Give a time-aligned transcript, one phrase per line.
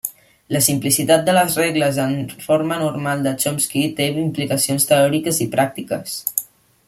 [0.55, 2.15] La simplicitat de les regles en
[2.47, 6.19] forma normal de Chomsky té implicacions teòriques i pràctiques.